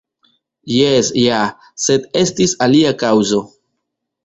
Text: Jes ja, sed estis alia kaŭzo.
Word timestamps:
Jes 0.75 1.11
ja, 1.23 1.41
sed 1.85 2.09
estis 2.23 2.57
alia 2.69 2.97
kaŭzo. 3.05 3.45